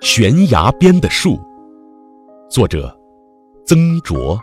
[0.00, 1.38] 悬崖边的树，
[2.50, 2.94] 作者
[3.64, 4.38] 曾卓。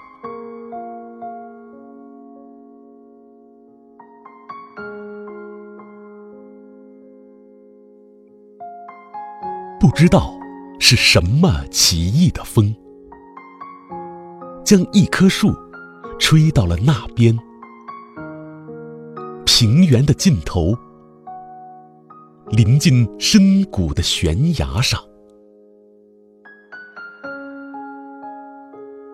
[9.80, 10.34] 不知道
[10.80, 12.74] 是什么奇异的风，
[14.64, 15.54] 将一棵树
[16.20, 17.38] 吹到了那边，
[19.46, 20.74] 平原的尽头，
[22.52, 25.00] 临近深谷的悬崖上。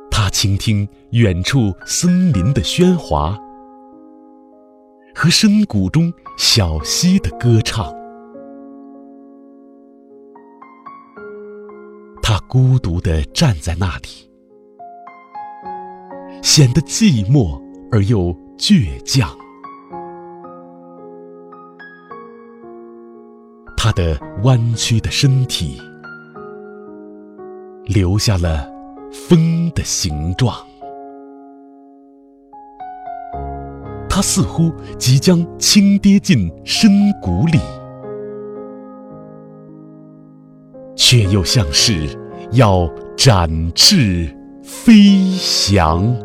[0.10, 3.38] 他倾听远处森林的喧哗，
[5.14, 7.94] 和深谷中小溪的歌唱。
[12.24, 14.32] 他孤独地站在那里，
[16.42, 17.62] 显得寂寞
[17.92, 19.38] 而又倔强。
[23.86, 25.80] 他的弯曲的身体，
[27.86, 28.68] 留下了。
[29.30, 30.56] 风的形状，
[34.10, 36.90] 它似乎即将倾跌进深
[37.22, 37.60] 谷里，
[40.96, 42.10] 却又像是
[42.54, 46.25] 要展翅飞翔。